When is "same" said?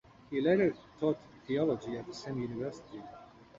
2.15-2.41